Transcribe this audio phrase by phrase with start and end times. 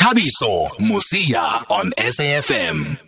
[0.00, 2.98] Thabiso Mosia on SAFM.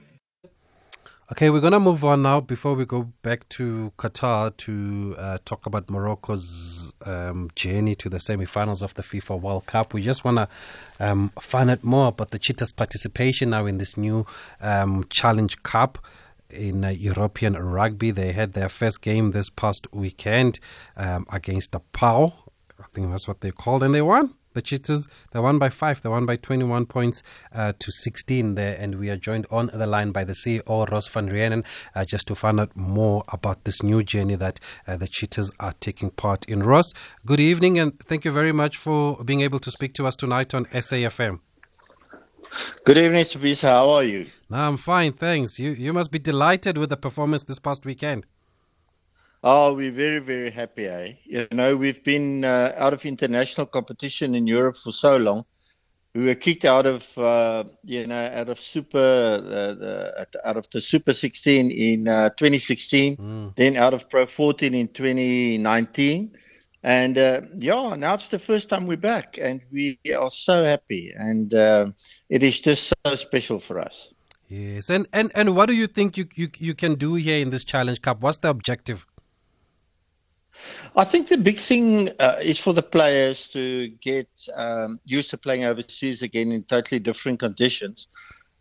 [1.33, 5.39] Okay, we're going to move on now before we go back to Qatar to uh,
[5.47, 9.95] talk about Morocco's um, journey to the semi-finals of the FIFA World Cup.
[9.95, 10.49] We just want to
[11.01, 14.27] um, find out more about the Cheetahs' participation now in this new
[14.61, 15.97] um, Challenge Cup
[16.51, 18.11] in uh, European rugby.
[18.11, 20.61] They had their first game this past weekend
[20.99, 22.35] um, against the Pau.
[22.79, 25.07] I think that's what they called, and they won the Cheetahs.
[25.33, 26.03] They won by five.
[26.03, 27.23] They won by 21 points
[27.53, 28.77] uh, to 16 there.
[28.79, 31.65] And we are joined on the line by the CEO, Ross van Reenen,
[31.95, 35.73] uh, just to find out more about this new journey that uh, the Cheetahs are
[35.81, 36.63] taking part in.
[36.63, 36.93] Ross,
[37.27, 40.55] good evening and thank you very much for being able to speak to us tonight
[40.55, 41.41] on SAFM.
[42.85, 43.69] Good evening, Sabisa.
[43.69, 44.27] How are you?
[44.51, 45.59] No, I'm fine, thanks.
[45.59, 48.27] You you must be delighted with the performance this past weekend.
[49.45, 50.87] Oh, we're very, very happy.
[50.87, 51.15] Eh?
[51.25, 55.45] You know, we've been uh, out of international competition in Europe for so long.
[56.15, 60.69] We were kicked out of, uh, you know, out of Super, uh, the, out of
[60.71, 63.57] the Super 16 in uh, 2016, mm.
[63.57, 66.37] then out of Pro 14 in 2019,
[66.85, 71.15] and uh, yeah, now it's the first time we're back, and we are so happy,
[71.17, 71.87] and uh,
[72.29, 74.13] it is just so special for us.
[74.49, 77.51] Yes, and and and what do you think you you you can do here in
[77.51, 78.21] this Challenge Cup?
[78.21, 79.07] What's the objective?
[80.95, 85.39] I think the big thing uh, is for the players to get um, used to
[85.39, 88.09] playing overseas again in totally different conditions.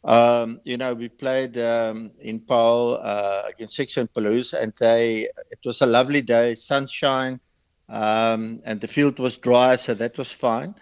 [0.04, 5.60] Um, you know, we played um, in Pau uh, against Section Paloise, and they it
[5.66, 7.40] was a lovely day, sunshine,
[7.90, 10.74] um, and the field was dry, so that was fine.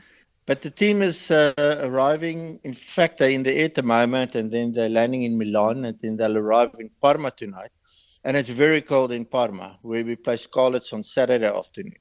[0.46, 1.54] But the team is uh,
[1.84, 2.60] arriving.
[2.64, 5.84] In fact, they're in the air at the moment, and then they're landing in Milan,
[5.86, 7.72] and then they'll arrive in Parma tonight
[8.24, 11.96] and it's very cold in Parma, where we play Scarlets on Saturday afternoon.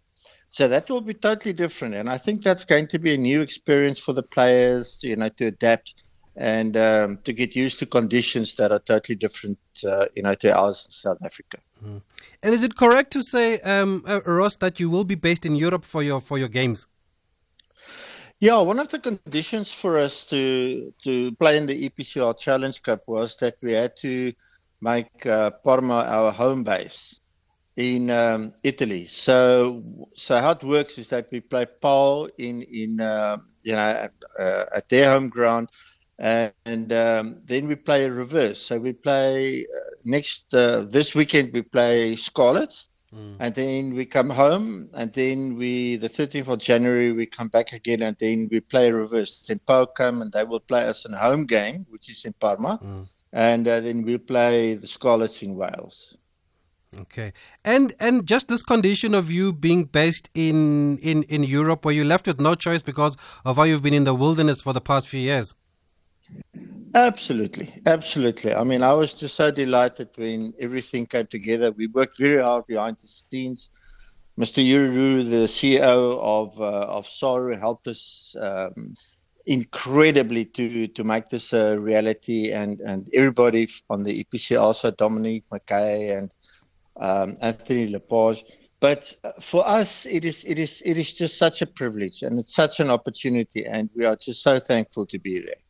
[0.50, 3.42] So that will be totally different, and I think that's going to be a new
[3.42, 6.04] experience for the players, you know, to adapt
[6.38, 10.56] and um, to get used to conditions that are totally different, uh, you know, to
[10.56, 11.58] ours in South Africa.
[11.84, 12.00] Mm.
[12.42, 15.56] And is it correct to say, um, uh, Ross, that you will be based in
[15.56, 16.86] Europe for your for your games?
[18.40, 23.02] Yeah, one of the conditions for us to to play in the EPCR Challenge Cup
[23.08, 24.32] was that we had to
[24.80, 27.20] make uh, Parma our home base
[27.76, 29.06] in um, Italy.
[29.06, 29.82] So,
[30.16, 34.12] so how it works is that we play Pau in in uh, you know at,
[34.38, 35.70] uh, at, their home ground,
[36.18, 38.60] and um, then we play a reverse.
[38.60, 42.88] So we play uh, next uh, this weekend we play Scarlets.
[43.14, 43.36] Mm.
[43.40, 47.72] And then we come home, and then we, the 13th of January, we come back
[47.72, 49.42] again, and then we play a reverse.
[49.48, 52.34] Then Pau come, and they will play us in a home game, which is in
[52.34, 52.78] Parma.
[52.84, 56.16] Mm and uh, then we'll play the Scarlets in Wales.
[57.00, 57.34] Okay,
[57.64, 62.04] and and just this condition of you being based in, in, in Europe, where you
[62.04, 65.06] left with no choice because of how you've been in the wilderness for the past
[65.06, 65.54] few years.
[66.94, 68.54] Absolutely, absolutely.
[68.54, 71.70] I mean, I was just so delighted when everything came together.
[71.72, 73.68] We worked very hard behind the scenes.
[74.38, 74.64] Mr.
[74.64, 78.94] Yuru, the CEO of uh, of SARU, helped us um,
[79.48, 85.44] incredibly to to make this a reality, and and everybody on the EPC also Dominic
[85.50, 86.30] McKay and
[87.00, 88.44] um, Anthony Lepage.
[88.80, 92.38] But uh, for us, it is it is it is just such a privilege, and
[92.38, 95.62] it's such an opportunity, and we are just so thankful to be there.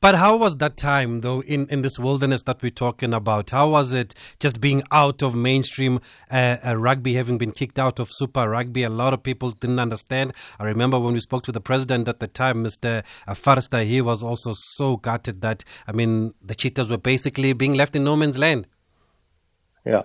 [0.00, 3.50] But how was that time, though, in, in this wilderness that we're talking about?
[3.50, 7.98] How was it just being out of mainstream uh, uh, rugby, having been kicked out
[7.98, 8.82] of Super Rugby?
[8.82, 10.34] A lot of people didn't understand.
[10.58, 13.04] I remember when we spoke to the president at the time, Mr.
[13.26, 17.96] Verster, he was also so gutted that, I mean, the Cheetahs were basically being left
[17.96, 18.66] in no man's land.
[19.86, 20.02] Yeah.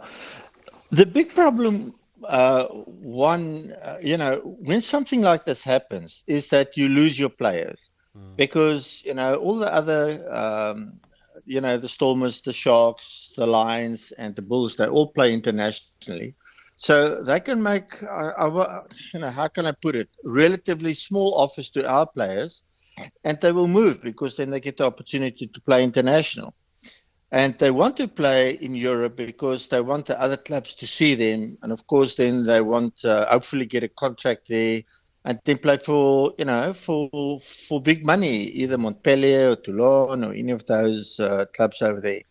[0.91, 6.77] The big problem uh, one, uh, you know, when something like this happens, is that
[6.77, 7.91] you lose your players.
[8.17, 8.35] Mm.
[8.35, 10.99] because you know all the other um,
[11.45, 16.35] you know the Stormers, the Sharks, the Lions, and the Bulls they all play internationally,
[16.75, 21.35] so they can make uh, our, you know how can I put it relatively small
[21.35, 22.63] offers to our players,
[23.23, 26.53] and they will move because then they get the opportunity to play international.
[27.33, 31.15] And they want to play in Europe because they want the other clubs to see
[31.15, 34.81] them, and of course, then they want uh, hopefully get a contract there
[35.25, 40.33] and then play for you know for for big money, either Montpellier or Toulon or
[40.33, 42.21] any of those uh, clubs over there.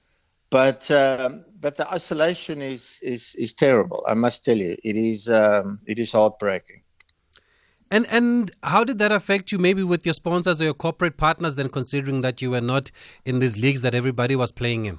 [0.50, 4.04] But um, but the isolation is, is is terrible.
[4.08, 6.82] I must tell you, it is um, it is heartbreaking.
[7.92, 9.58] And and how did that affect you?
[9.58, 12.90] Maybe with your sponsors or your corporate partners, then considering that you were not
[13.25, 14.98] in these leagues that everybody was playing in.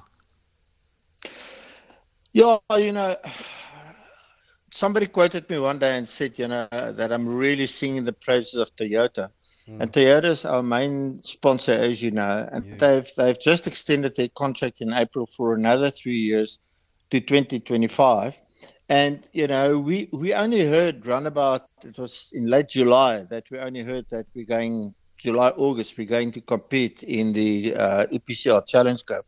[2.32, 3.16] Yeah, you know
[4.74, 8.54] somebody quoted me one day and said, you know, that I'm really singing the praises
[8.54, 9.30] of Toyota.
[9.68, 9.80] Mm.
[9.80, 12.76] And Toyota is our main sponsor, as you know, and yeah.
[12.78, 16.58] they've they've just extended their contract in April for another three years
[17.10, 18.36] to 2025.
[18.88, 23.50] And you know, we we only heard run about it was in late July that
[23.50, 28.06] we only heard that we're going July August we're going to compete in the uh,
[28.06, 29.24] EPCR Challenge Cup.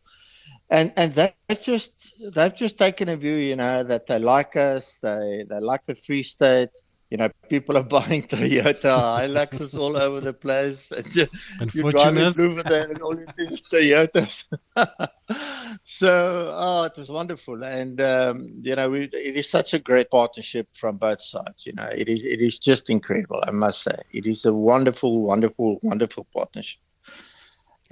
[0.71, 4.99] And and they've just they've just taken a view, you know, that they like us,
[4.99, 6.71] they they like the Free State,
[7.15, 10.91] you know, people are buying Toyota Hiluxes all over the place.
[10.91, 11.29] And you,
[11.73, 14.47] you're driving Bloemfontein and all these Toyotas.
[15.85, 17.63] so, oh, it was wonderful.
[17.63, 21.65] And, um, you know, we, it is such a great partnership from both sides.
[21.67, 23.97] You know, it is, it is just incredible, I must say.
[24.11, 26.81] It is a wonderful, wonderful, wonderful partnership.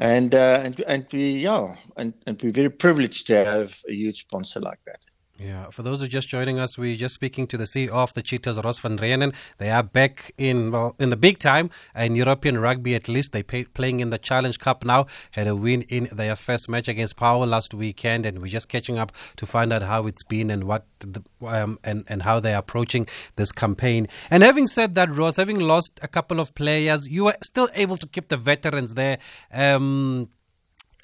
[0.03, 4.23] And, uh, and, and we, yeah, and, and we're very privileged to have a huge
[4.23, 5.05] sponsor like that.
[5.43, 8.15] Yeah, for those who are just joining us, we're just speaking to the CEO of
[8.15, 9.35] the Cheetahs, Ross van Reenen.
[9.59, 12.95] They are back in well in the big time in European rugby.
[12.95, 15.07] At least they pay, playing in the Challenge Cup now.
[15.33, 18.99] Had a win in their first match against Power last weekend, and we're just catching
[18.99, 22.59] up to find out how it's been and what the, um, and and how they're
[22.59, 24.07] approaching this campaign.
[24.31, 27.97] And having said that, Ross, having lost a couple of players, you were still able
[27.97, 29.19] to keep the veterans there.
[29.53, 30.29] Um,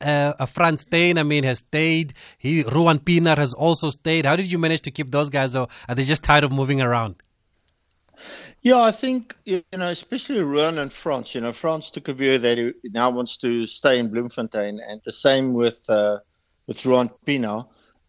[0.00, 2.14] uh, Frans Steyn, I mean, has stayed.
[2.38, 4.26] He Ruan Pienaar has also stayed.
[4.26, 6.80] How did you manage to keep those guys, or are they just tired of moving
[6.80, 7.16] around?
[8.62, 11.34] Yeah, I think you know, especially Ruan and Frans.
[11.34, 15.00] You know, Frans took a view that he now wants to stay in Bloemfontein, and
[15.04, 16.18] the same with uh,
[16.66, 17.66] with Ruan Pienaar.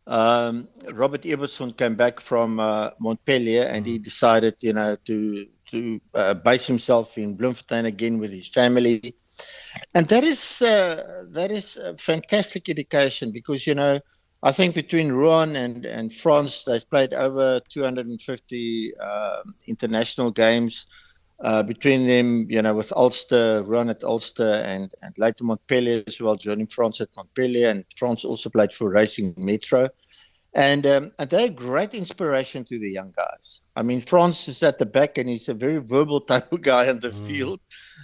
[0.08, 4.04] Um, Robert Ebersohn came back from uh, Montpellier, and he mm.
[4.04, 9.16] decided, you know, to to uh, base himself in Bloemfontein again with his family
[9.94, 14.00] and that is uh, that is a fantastic education because you know
[14.44, 20.86] I think between Ruan and and Frans they've played over 250 uh, international games.
[21.42, 26.20] Uh, between them, you know, with Ulster, Ruan at Ulster, and and later Montpellier as
[26.20, 29.88] well, joining Frans at Montpellier, and Frans also played for Racing Metro.
[30.54, 33.62] And, um, and they're a great inspiration to the young guys.
[33.76, 36.90] I mean, Frans is at the back and he's a very verbal type of guy
[36.90, 37.28] on the mm.
[37.28, 37.60] field.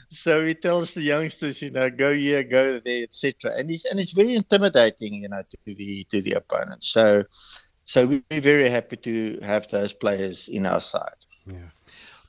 [0.09, 3.53] So he tells the youngsters, you know, go here, go there, etc.
[3.57, 6.83] And he's and it's very intimidating, you know, to the to the opponent.
[6.83, 7.23] So
[7.85, 11.15] so we're very happy to have those players in our side.
[11.47, 11.69] Yeah.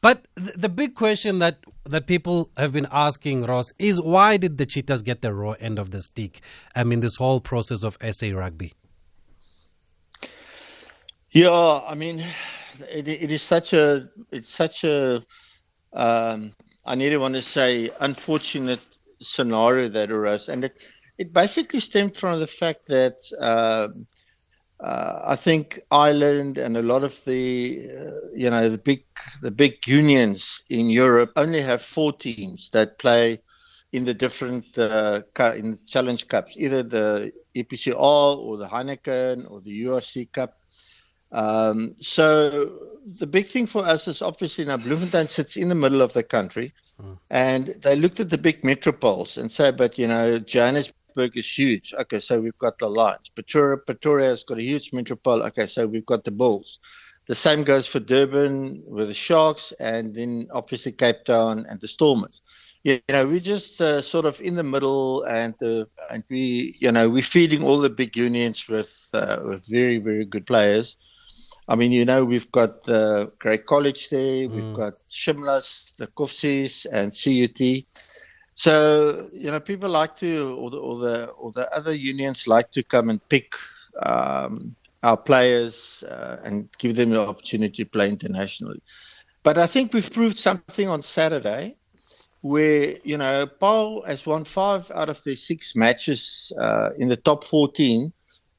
[0.03, 4.67] But the big question that, that people have been asking, Ross, is why did the
[4.67, 6.43] Cheetahs get the raw end of the stick?
[6.77, 8.75] I mean, this whole process of SA rugby.
[11.31, 12.25] Yeah, I mean,
[12.91, 15.23] it, it is such a it's such a
[15.93, 18.81] um, I nearly want to say unfortunate
[19.21, 20.83] scenario that arose, and it
[21.19, 23.89] it basically stemmed from the fact that uh,
[24.83, 29.05] uh, I think Ireland and a lot of the uh, you know the big
[29.43, 33.41] the big unions in Europe only have four teams that play
[33.93, 35.23] in the different uh,
[35.57, 40.55] in challenge cups, either the EPCR or the Heineken or the URC Cup.
[41.33, 42.73] Um, so
[43.19, 46.23] the big thing for us is obviously now Bloemfontein sits in the middle of the
[46.23, 47.19] country, mm.
[47.31, 51.95] and they looked at the big metropoles and said, but you know, Johannesburg is huge.
[51.99, 53.29] Okay, so we've got the Lions.
[53.29, 55.43] Pretoria, Pretoria has got a huge metropole.
[55.45, 56.79] Okay, so we've got the Bulls.
[57.27, 61.89] The same goes for Durban with the Sharks, and then obviously Cape Town and the
[61.89, 62.41] Stormers.
[62.85, 66.93] You know, we're just uh, sort of in the middle, and uh, and we, you
[66.93, 70.97] know, we're feeding all the big unions with uh, with very very good players
[71.69, 74.77] I mean, you know, we've got the Grey College there, we've mm.
[74.77, 77.85] got Shimlas, the Kovsies, and CUT.
[78.55, 82.71] So, you know, people like to, or the, or the, or the other unions like
[82.73, 83.55] to come and pick
[84.01, 88.81] um, our players uh, and give them the opportunity to play internationally.
[89.43, 91.77] But I think we've proved something on Saturday
[92.41, 97.17] where, you know, Pau has won five out of the six matches uh, in the
[97.17, 98.13] top 14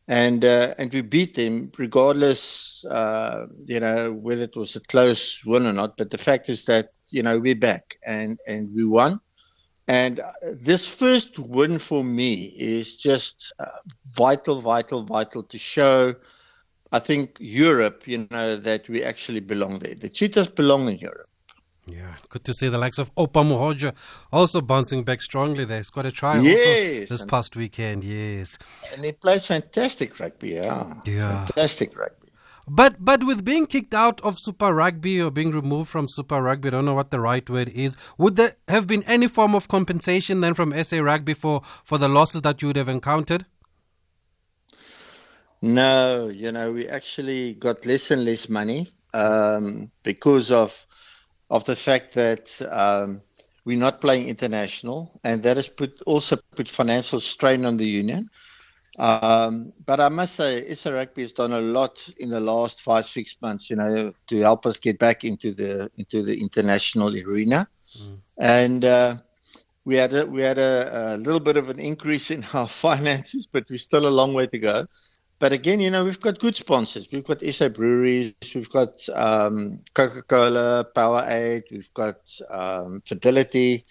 [0.08, 5.42] and uh, and we beat them regardless, uh, you know, whether it was a close
[5.46, 5.98] win or not.
[5.98, 9.20] But the fact is that you know we're back and and we won.
[9.88, 13.66] And uh, this first win for me is just uh,
[14.14, 16.16] vital, vital, vital to show.
[16.92, 19.96] I think Europe, you know, that we actually belong there.
[19.96, 21.27] The Cheetahs belong in Europe.
[21.88, 23.96] Yeah, good to see the likes of Oupa Mohoje
[24.32, 25.64] also bouncing back strongly.
[25.64, 25.78] there.
[25.78, 28.04] He's got a try yes, this past weekend.
[28.04, 28.58] Yes,
[28.94, 30.50] and he plays fantastic rugby.
[30.50, 32.28] Yeah, yeah, fantastic rugby.
[32.68, 36.68] But but with being kicked out of Super Rugby or being removed from Super Rugby,
[36.68, 37.96] I don't know what the right word is.
[38.18, 42.10] Would there have been any form of compensation then from SA Rugby for for the
[42.10, 43.46] losses that you would have encountered?
[45.62, 50.86] No, you know we actually got less and less money um, because of
[51.50, 53.22] of the fact that um,
[53.66, 58.30] we're not playing international, and that has put also put financial strain on the union.
[58.98, 63.06] Um, but I must say, SA Rugby has done a lot in the last five,
[63.06, 67.68] six months, you know, to help us get back into the into the international arena.
[68.00, 68.20] Mm.
[68.40, 69.18] And uh,
[69.86, 73.46] we had a, we had a, a, little bit of an increase in our finances,
[73.46, 74.86] but we're still a long way to go.
[75.40, 77.08] But again, you know, we've got good sponsors.
[77.12, 82.18] We've got SA Breweries, we've got um, Coca-Cola, Powerade, we've got
[82.50, 83.86] um, Fidelity,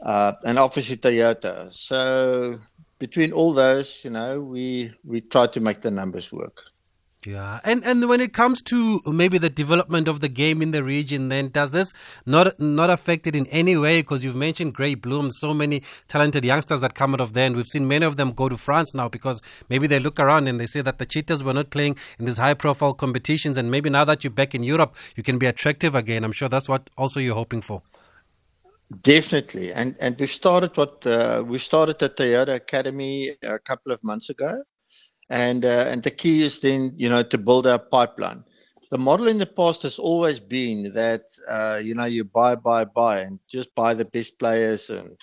[0.00, 1.72] uh, and obviously Toyota.
[1.72, 2.58] So
[2.98, 6.62] between all those, you know, we we try to make the numbers work.
[7.26, 10.84] Yeah, and and when it comes to maybe the development of the game in the
[10.84, 11.92] region, then does this
[12.24, 14.00] not not affect it in any way?
[14.00, 17.56] Because you've mentioned Grey Bloem, so many talented youngsters that come out of there, and
[17.56, 20.60] we've seen many of them go to France now because maybe they look around and
[20.60, 24.04] they say that the Cheetahs were not playing in these high-profile competitions, and maybe now
[24.04, 26.22] that you're back in Europe, you can be attractive again.
[26.22, 27.82] I'm sure that's what also you're hoping for.
[29.02, 33.98] Definitely, and and we've started what uh, we started at Toyota Academy a couple of
[34.04, 34.62] months ago,
[35.30, 38.44] and uh, and the key is then you know to build a pipeline.
[38.90, 42.84] The model in the past has always been that uh, you know you buy buy
[42.84, 45.16] buy and just buy the best players and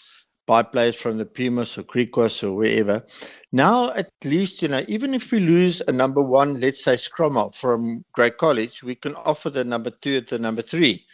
[0.46, 3.06] buy players from the Pumas or Griquas or wherever.
[3.52, 7.56] Now at least you know even if we lose a number one, let's say Scrummer
[7.56, 11.06] from Grey College, we can offer the number two at the number three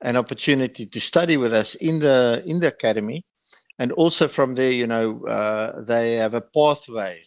[0.00, 3.24] an opportunity to study with us in the in the academy,
[3.78, 7.20] and also from there, you know, uh, they have a pathway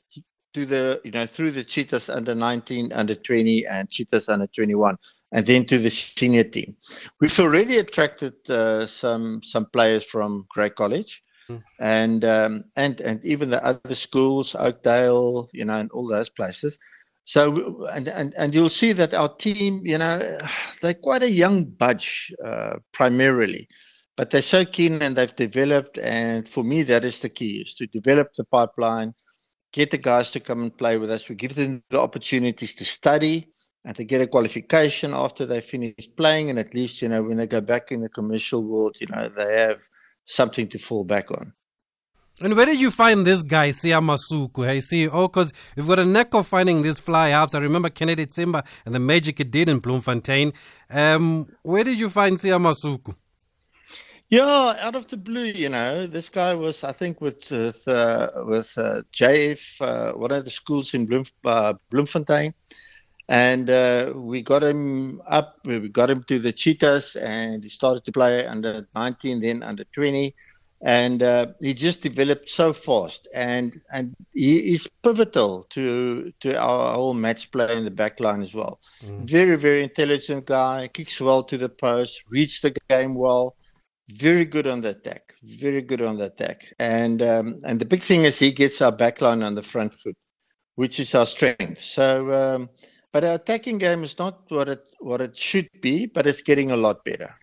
[0.54, 4.98] to the you know through the Cheetahs under 19, under 20, and Cheetahs under 21,
[5.32, 6.76] and then to the senior team.
[7.20, 11.24] We've already attracted uh, some some players from Grey College.
[11.48, 11.58] Hmm.
[11.80, 16.78] And um, and and even the other schools, Oakdale, you know, and all those places.
[17.24, 20.40] So and, and and you'll see that our team, you know,
[20.82, 23.68] they're quite a young bunch uh, primarily,
[24.18, 25.98] but they're so keen and they've developed.
[25.98, 29.14] And for me, that is the key: is to develop the pipeline,
[29.72, 31.30] get the guys to come and play with us.
[31.30, 33.50] We give them the opportunities to study
[33.86, 37.38] and to get a qualification after they finish playing, and at least you know when
[37.38, 39.88] they go back in the commercial world, you know they have
[40.26, 41.54] something to fall back on.
[42.40, 44.66] And where did you find this guy, Siya Masuku?
[44.66, 47.54] Hey, see, oh, because we've got a knack of finding these fly halves.
[47.54, 50.52] I remember Kennedy Tsimba and the magic it did in Bloemfontein.
[50.90, 53.16] Um, where did you find Siya Masuku?
[54.32, 58.30] Yeah, out of the blue, you know, this guy was, I think, with with, uh,
[58.46, 62.54] with uh, JF, uh, one of the schools in Bloem, uh, Bloemfontein,
[63.28, 65.58] and uh, we got him up.
[65.66, 69.84] We got him to the Cheetahs, and he started to play under 19, then under
[69.94, 70.34] 20
[70.84, 76.96] and uh, he just developed so fast, and and he is pivotal to to our
[76.96, 78.80] whole match play in the back line as well.
[79.06, 79.30] Mm.
[79.30, 83.56] Very very intelligent guy, kicks well to the post, reads the game well,
[84.14, 88.02] very good on the attack, very good on the attack, and um, and the big
[88.02, 90.16] thing is he gets our back line on the front foot,
[90.76, 91.80] which is our strength.
[91.80, 92.32] So.
[92.32, 92.70] Um,
[93.14, 96.72] but our attacking game is not what it what it should be, but it's getting
[96.72, 97.36] a lot better.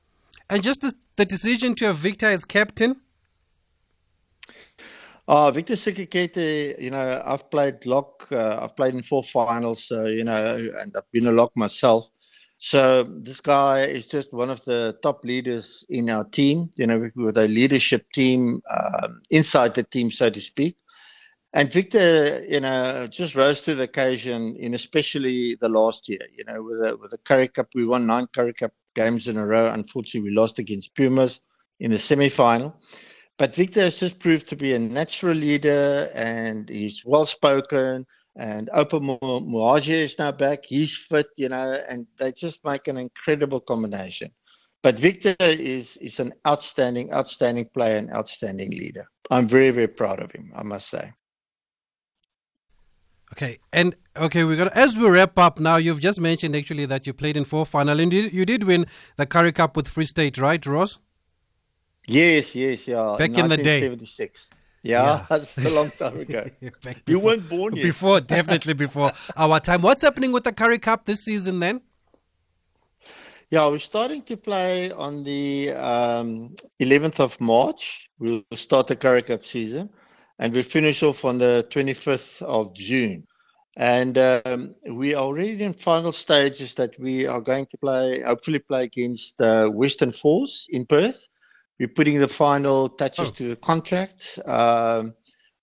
[0.48, 3.02] And just the, the decision to have Victor as captain,
[5.30, 10.04] Oh, Victor Sekekete, you know, I've played lock, uh, I've played in four finals, uh,
[10.04, 12.08] you know, and I've been a lock myself.
[12.58, 17.08] So this guy is just one of the top leaders in our team, you know,
[17.14, 20.76] with a leadership team um, inside the team, so to speak.
[21.54, 26.44] And Victor, you know, just rose to the occasion in especially the last year, you
[26.44, 29.46] know, with the, with the Currie Cup, we won nine Currie Cup games in a
[29.46, 29.72] row.
[29.72, 31.40] Unfortunately, we lost against Pumas
[31.80, 32.74] in the semi-final.
[33.38, 38.04] But Victor has just proved to be a natural leader and he's well spoken.
[38.38, 40.64] And Oupa Mohoje is now back.
[40.64, 44.30] He's fit, you know, and they just make an incredible combination.
[44.80, 49.08] But Victor is, is an outstanding, outstanding player and outstanding leader.
[49.28, 51.12] I'm very, very proud of him, I must say.
[53.32, 55.76] Okay, and okay, we're gonna as we wrap up now.
[55.76, 58.86] You've just mentioned actually that you played in four final, and you, you did win
[59.16, 60.98] the Currie Cup with Free State, right, Ross?
[62.06, 63.16] Yes, yes, yeah.
[63.18, 63.82] Back in, in the day.
[63.82, 64.48] 76.
[64.88, 65.26] Yeah, yeah.
[65.28, 66.50] that's a long time ago.
[66.60, 67.82] before, you weren't born yet.
[67.82, 69.82] Before, definitely before our time.
[69.82, 71.82] What's happening with the Currie Cup this season then?
[73.50, 78.08] Yeah, we're starting to play on the um, 11th of March.
[78.18, 79.90] We'll start the Currie Cup season,
[80.38, 83.26] and we'll finish off on the 25th of June.
[83.76, 88.58] And um, we are already in final stages that we are going to play, hopefully
[88.58, 91.28] play against uh, Western Force in Perth
[91.78, 93.32] we're putting the final touches oh.
[93.32, 95.14] to the contract um,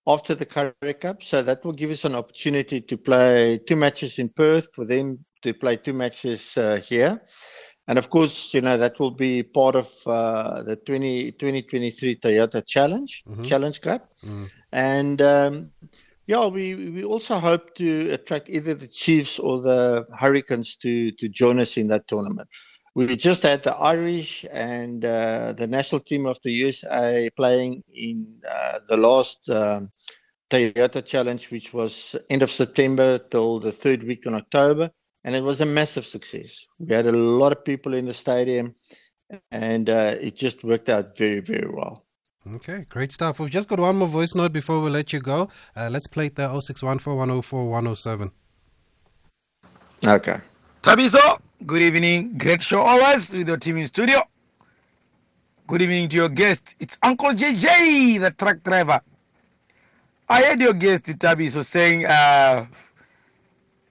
[0.08, 1.24] after the Currie Cup.
[1.24, 5.26] So that will give us an opportunity to play two matches in Perth for them
[5.42, 7.22] to play two matches uh, here.
[7.88, 12.66] And of course, you know, that will be part of uh, the 20, 2023 Toyota
[12.66, 13.44] Challenge, mm-hmm.
[13.44, 14.12] Challenge Cup.
[14.26, 14.50] Mm.
[14.72, 15.72] And um,
[16.26, 21.30] yeah, we, we also hope to attract either the Chiefs or the Hurricanes to, to
[21.30, 22.50] join us in that tournament.
[22.96, 28.42] We just had the Irish and uh, the national team of the USA playing in
[28.50, 29.92] uh, the last um,
[30.50, 34.90] Toyota Challenge, which was end of September till the third week in October
[35.26, 36.68] and it was a massive success.
[36.78, 38.76] We had a lot of people in the stadium,
[39.52, 42.06] and uh, it just worked out very, very well.
[42.54, 43.40] Okay, great stuff.
[43.40, 45.50] We've just got one more voice note before we let you go.
[45.76, 48.32] Uh, let's play the there 0614104107.
[50.06, 50.40] Okay.
[50.86, 52.38] Thabiso, good evening.
[52.38, 54.22] Great show always with your team in studio.
[55.66, 56.76] Good evening to your guest.
[56.80, 59.02] It's Uncle JJ, the truck driver.
[60.30, 62.68] I heard your guest, Thabiso, saying uh,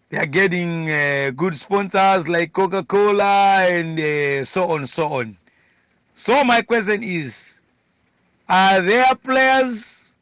[0.08, 5.36] they are getting uh, good sponsors like Coca Cola and uh, so on, so on.
[6.14, 7.60] So, my question is
[8.48, 10.14] Are their players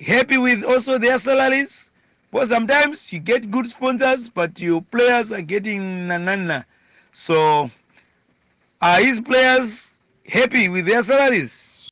[0.00, 1.90] happy with also their salaries?
[2.34, 6.64] Because sometimes you get good sponsors, but your players are getting nanana.
[7.12, 7.70] So,
[8.82, 11.88] are his players happy with their salaries?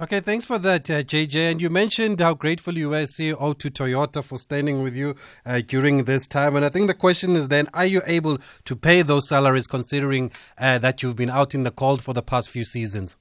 [0.00, 1.50] Okay, thanks for that, uh, JJ.
[1.50, 5.60] And you mentioned how grateful you were, CEO, to Toyota for standing with you uh,
[5.60, 6.56] during this time.
[6.56, 10.32] And I think the question is then, are you able to pay those salaries considering
[10.56, 13.18] uh, that you've been out in the cold for the past few seasons?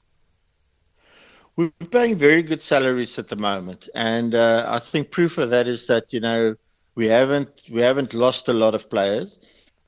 [1.57, 3.89] We're paying very good salaries at the moment.
[3.95, 6.55] And uh, I think proof of that is that, you know,
[6.93, 9.39] we haven't we haven't lost a lot of players.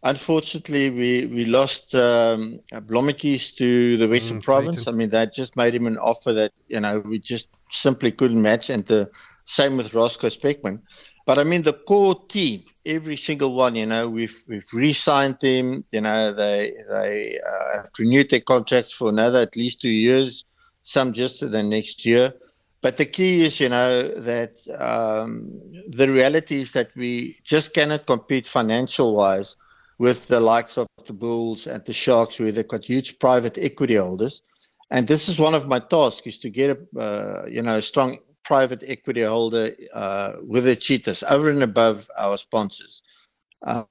[0.01, 4.88] Unfortunately, we, we lost um, to the Western mm, Province.
[4.88, 8.41] I mean, that just made him an offer that, you know, we just simply couldn't
[8.41, 8.69] match.
[8.69, 9.09] And the
[9.45, 10.81] same with Roscoe Speckman.
[11.25, 15.83] But I mean, the core team, every single one, you know, we've we've re-signed them.
[15.91, 20.45] You know, they they uh, have renewed their contracts for another at least two years,
[20.89, 22.34] some just the next year.
[22.81, 25.51] But the key is, you know, that um,
[25.88, 29.55] the reality is that we just cannot compete financial wise
[30.00, 33.96] with the likes of the Bulls and the Sharks, where they've got huge private equity
[33.96, 34.42] holders.
[34.90, 37.81] And this is one of my tasks: is to get a uh, you know a
[37.81, 43.03] strong private equity holder uh, with the Cheetahs over and above our sponsors,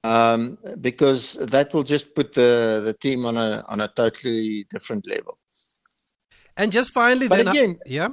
[0.03, 5.07] um, because that will just put the the team on a on a totally different
[5.07, 5.37] level.
[6.59, 8.09] And just finally, but then, again, yeah.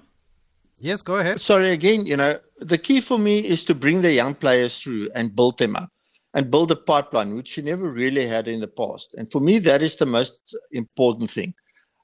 [0.78, 1.40] Yes, go ahead.
[1.40, 5.10] Sorry, again, you know, the key for me is to bring the young players through
[5.16, 5.90] and build them up
[6.32, 9.14] and build a pipeline, which you never really had in the past.
[9.18, 11.54] And for me, that is the most important thing.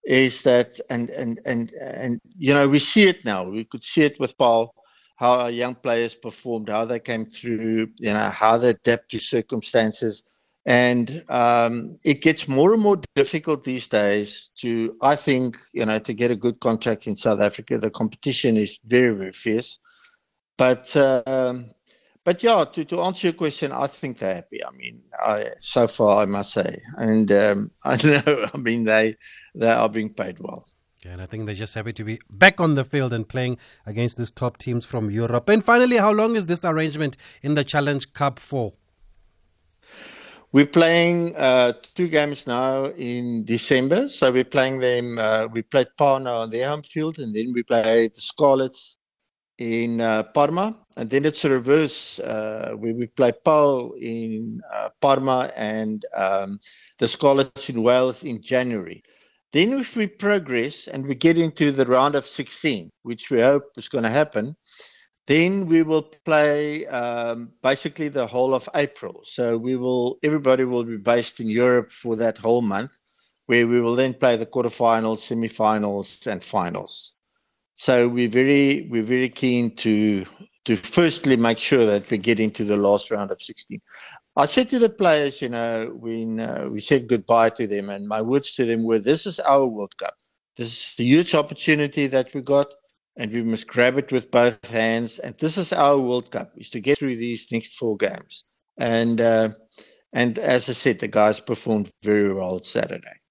[0.05, 3.49] Is that and and and and you know we see it now.
[3.49, 4.73] We could see it with Pau,
[5.15, 9.21] how our young players performed, how they came through, you know, how they adapt to
[9.21, 10.25] circumstances,
[10.65, 15.99] and um, it gets more and more difficult these days to, I think, you know,
[15.99, 17.79] to get a good contract in South Africa.
[17.79, 19.79] The competition is very very fierce,
[20.57, 20.95] but.
[20.97, 21.71] Um,
[22.25, 24.65] but yeah, to, to answer your question, I think they're happy.
[24.65, 29.17] I mean, I, so far I must say, and um, I know, I mean, they
[29.55, 30.69] they are being paid well.
[31.05, 34.19] and I think they're just happy to be back on the field and playing against
[34.19, 35.49] these top teams from Europe.
[35.49, 38.75] And finally, how long is this arrangement in the Challenge Cup for?
[40.53, 44.09] We're playing uh, two games now in December.
[44.09, 45.19] So we're playing them.
[45.19, 48.99] Uh, we played Parma on their home field, and then we played the Scarlets
[49.57, 54.91] in uh, Parma, and then it's a reverse uh, where we play Pau in uh,
[55.01, 56.61] Parma and um,
[56.99, 59.03] the Scarlets in Wales in January.
[59.55, 63.65] Then, if we progress and we get into the round of 16, which we hope
[63.77, 64.57] is going to happen,
[65.27, 69.23] then we will play um, basically the whole of April.
[69.25, 72.99] So we will, everybody will be based in Europe for that whole month,
[73.47, 77.13] where we will then play the quarterfinals, semifinals, and finals.
[77.75, 80.25] So we're very we're very keen to
[80.67, 83.81] to firstly make sure that we get into the last round of 16.
[84.37, 88.07] I said to the players, you know, when uh, we said goodbye to them, and
[88.07, 90.15] my words to them were, "This is our World Cup.
[90.57, 92.69] This is a huge opportunity that we got,
[93.17, 95.19] and we must grab it with both hands.
[95.19, 98.45] And this is our World Cup: is to get through these next four games."
[98.79, 99.51] And uh,
[100.13, 103.23] and as I said, the guys performed very well Saturday.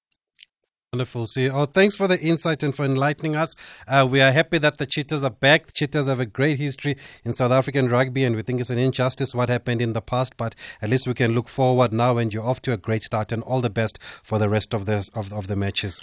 [0.93, 1.25] Wonderful.
[1.25, 3.53] See, oh, thanks for the insight and for enlightening us.
[3.87, 5.67] Uh, we are happy that the Cheetahs are back.
[5.67, 8.77] The Cheetahs have a great history in South African rugby, and we think it's an
[8.77, 10.35] injustice what happened in the past.
[10.35, 13.31] But at least we can look forward now, and you're off to a great start.
[13.31, 16.01] And all the best for the rest of the of, of the matches.